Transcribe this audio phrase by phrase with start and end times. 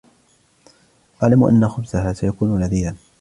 [1.23, 2.95] أعلم أن خبزها سيكون لذيذا.